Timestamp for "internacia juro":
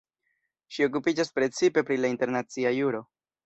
2.17-3.07